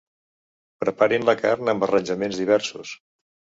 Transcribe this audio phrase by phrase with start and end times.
[0.83, 2.97] Preparin la carn amb arranjaments diversos.